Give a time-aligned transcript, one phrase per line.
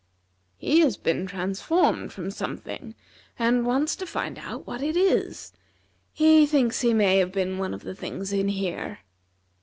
[0.57, 2.95] "He has been transformed from something,
[3.37, 5.53] and wants to find out what it is.
[6.11, 9.01] He thinks he may have been one of the things in here."